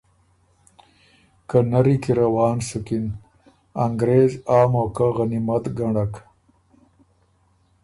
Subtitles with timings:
[1.49, 3.05] که نری کی روان سُکِن
[3.83, 6.13] انګرېز آ موقع غنیمت ګنړک